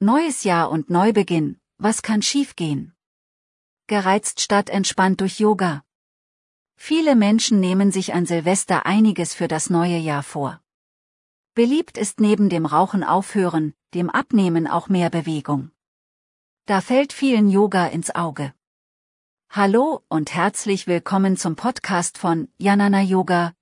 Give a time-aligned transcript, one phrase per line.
[0.00, 2.94] Neues Jahr und Neubeginn, was kann schiefgehen?
[3.86, 5.84] Gereizt statt entspannt durch Yoga.
[6.76, 10.60] Viele Menschen nehmen sich an Silvester einiges für das neue Jahr vor.
[11.54, 15.70] Beliebt ist neben dem Rauchen aufhören, dem Abnehmen auch mehr Bewegung.
[16.66, 18.52] Da fällt vielen Yoga ins Auge.
[19.48, 23.54] Hallo und herzlich willkommen zum Podcast von jananayoga.ch.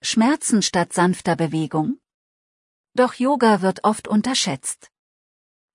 [0.00, 1.98] Schmerzen statt sanfter Bewegung?
[2.94, 4.90] Doch Yoga wird oft unterschätzt.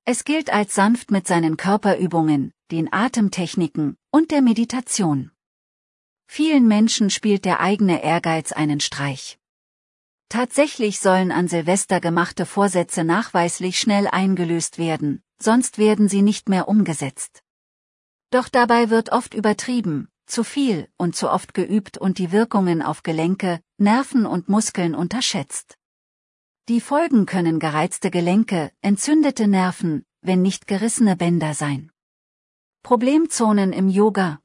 [0.05, 5.31] Es gilt als sanft mit seinen Körperübungen, den Atemtechniken und der Meditation.
[6.27, 9.39] Vielen Menschen spielt der eigene Ehrgeiz einen Streich.
[10.29, 16.67] Tatsächlich sollen an Silvester gemachte Vorsätze nachweislich schnell eingelöst werden, sonst werden sie nicht mehr
[16.67, 17.43] umgesetzt.
[18.29, 23.03] Doch dabei wird oft übertrieben, zu viel und zu oft geübt und die Wirkungen auf
[23.03, 25.76] Gelenke, Nerven und Muskeln unterschätzt.
[26.69, 31.91] Die Folgen können gereizte Gelenke, entzündete Nerven, wenn nicht gerissene Bänder sein.
[32.83, 34.41] Problemzonen im Yoga.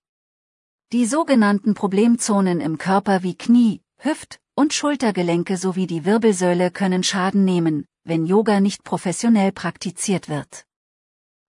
[0.92, 7.44] Die sogenannten Problemzonen im Körper wie Knie, Hüft- und Schultergelenke sowie die Wirbelsäule können Schaden
[7.44, 10.64] nehmen, wenn Yoga nicht professionell praktiziert wird.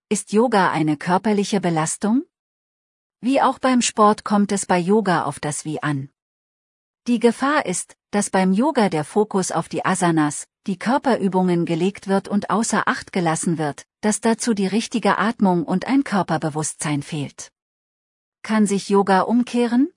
[0.08, 2.24] Ist Yoga eine körperliche Belastung?
[3.20, 6.08] Wie auch beim Sport kommt es bei Yoga auf das Wie an.
[7.06, 12.28] Die Gefahr ist, dass beim Yoga der Fokus auf die Asanas, die Körperübungen gelegt wird
[12.28, 17.52] und außer Acht gelassen wird, dass dazu die richtige Atmung und ein Körperbewusstsein fehlt.
[18.42, 19.92] Kann sich Yoga umkehren?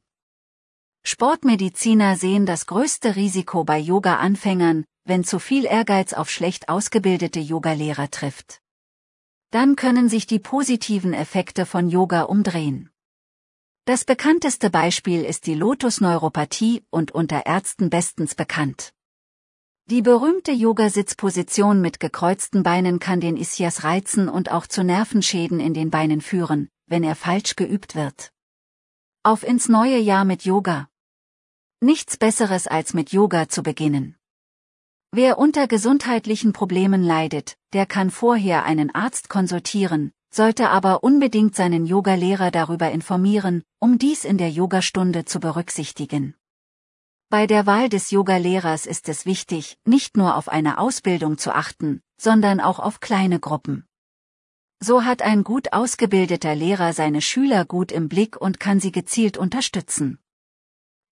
[1.05, 8.11] Sportmediziner sehen das größte Risiko bei Yoga-Anfängern, wenn zu viel Ehrgeiz auf schlecht ausgebildete Yogalehrer
[8.11, 8.61] trifft.
[9.51, 12.89] Dann können sich die positiven Effekte von Yoga umdrehen.
[13.87, 18.93] Das bekannteste Beispiel ist die Lotusneuropathie und unter Ärzten bestens bekannt.
[19.85, 25.73] Die berühmte Yoga-Sitzposition mit gekreuzten Beinen kann den Ischias reizen und auch zu Nervenschäden in
[25.73, 28.33] den Beinen führen, wenn er falsch geübt wird.
[29.23, 30.89] Auf ins neue Jahr mit Yoga.
[31.79, 34.17] Nichts Besseres als mit Yoga zu beginnen.
[35.13, 41.87] Wer unter gesundheitlichen Problemen leidet, der kann vorher einen Arzt konsultieren, sollte aber unbedingt seinen
[41.87, 46.35] Yogalehrer darüber informieren, um dies in der Yogastunde zu berücksichtigen.
[47.29, 52.01] Bei der Wahl des Yogalehrers ist es wichtig, nicht nur auf eine Ausbildung zu achten,
[52.21, 53.87] sondern auch auf kleine Gruppen.
[54.79, 59.39] So hat ein gut ausgebildeter Lehrer seine Schüler gut im Blick und kann sie gezielt
[59.39, 60.19] unterstützen.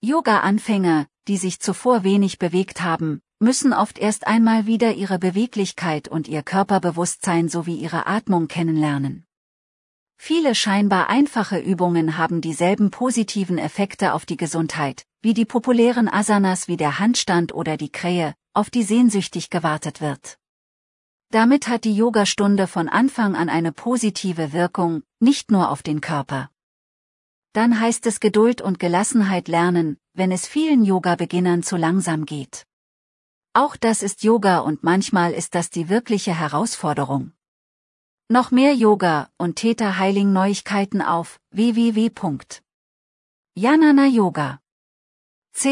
[0.01, 6.27] Yoga-Anfänger, die sich zuvor wenig bewegt haben, müssen oft erst einmal wieder ihre Beweglichkeit und
[6.27, 9.25] ihr Körperbewusstsein sowie ihre Atmung kennenlernen.
[10.17, 16.67] Viele scheinbar einfache Übungen haben dieselben positiven Effekte auf die Gesundheit, wie die populären Asanas
[16.67, 20.37] wie der Handstand oder die Krähe, auf die sehnsüchtig gewartet wird.
[21.31, 26.49] Damit hat die Yogastunde von Anfang an eine positive Wirkung, nicht nur auf den Körper.
[27.51, 32.65] Dann heißt es Geduld und Gelassenheit lernen, wenn es vielen Yoga-Beginnern zu langsam geht.
[33.57, 37.31] Auch das ist Yoga und manchmal ist das die wirkliche Herausforderung.
[38.27, 42.17] Noch mehr Yoga und Theta Healing Neuigkeiten auf www.janana
[44.07, 44.59] Yoga
[45.53, 45.69] ch